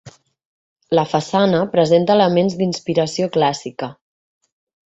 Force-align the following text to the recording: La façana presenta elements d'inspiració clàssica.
La 0.99 1.03
façana 1.11 1.59
presenta 1.75 2.15
elements 2.17 2.57
d'inspiració 2.63 3.29
clàssica. 3.37 3.95